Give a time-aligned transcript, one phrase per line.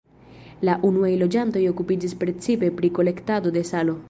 [0.69, 3.99] La unuaj loĝantoj okupiĝis precipe pri kolektado de salo.